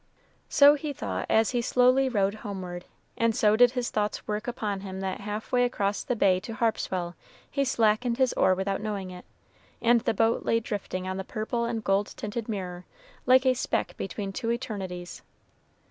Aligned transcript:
So 0.49 0.73
he 0.73 0.93
thought 0.93 1.27
as 1.29 1.51
he 1.51 1.61
slowly 1.61 2.09
rowed 2.09 2.33
homeward, 2.41 2.85
and 3.19 3.35
so 3.35 3.55
did 3.55 3.73
his 3.73 3.91
thoughts 3.91 4.27
work 4.27 4.47
upon 4.47 4.79
him 4.79 4.99
that 5.01 5.21
half 5.21 5.51
way 5.51 5.63
across 5.63 6.01
the 6.01 6.15
bay 6.15 6.39
to 6.39 6.55
Harpswell 6.55 7.13
he 7.51 7.63
slackened 7.63 8.17
his 8.17 8.33
oar 8.33 8.55
without 8.55 8.81
knowing 8.81 9.11
it, 9.11 9.25
and 9.79 10.01
the 10.01 10.15
boat 10.15 10.43
lay 10.43 10.59
drifting 10.59 11.07
on 11.07 11.17
the 11.17 11.23
purple 11.23 11.65
and 11.65 11.83
gold 11.83 12.15
tinted 12.17 12.49
mirror, 12.49 12.83
like 13.27 13.45
a 13.45 13.53
speck 13.53 13.95
between 13.95 14.33
two 14.33 14.51
eternities. 14.51 15.21